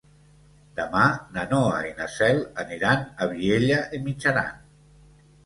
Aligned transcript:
Demà 0.77 1.03
na 1.35 1.43
Noa 1.51 1.75
i 1.89 1.91
na 1.99 2.07
Cel 2.15 2.41
aniran 2.65 3.05
a 3.07 3.29
Vielha 3.35 3.79
e 3.99 4.03
Mijaran. 4.09 4.61